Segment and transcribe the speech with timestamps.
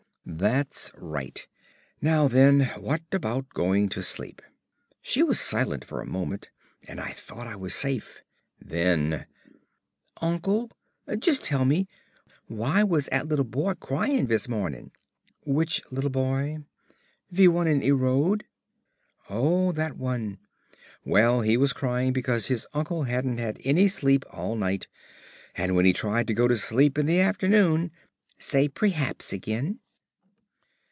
[0.23, 1.45] "That's right.
[2.01, 4.41] Now then, what about going to sleep?"
[5.01, 6.51] She was silent for a moment,
[6.87, 8.21] and I thought I was safe.
[8.57, 9.25] Then,
[10.21, 10.69] "Uncle,
[11.17, 11.87] just tell me
[12.47, 14.91] why was 'at little boy crying vis morning?"
[15.43, 16.59] "Which little boy?"
[17.31, 18.45] "Ve one in 'e road."
[19.29, 20.37] "Oh, that one.
[21.03, 24.87] Well, he was crying because his Uncle hadn't had any sleep all night,
[25.55, 27.91] and when he tried to go to sleep in the afternoon"
[28.37, 29.79] "Say prehaps again."